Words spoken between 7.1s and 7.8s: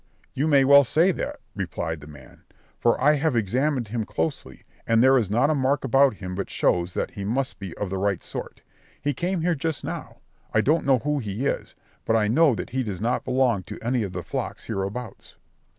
he must be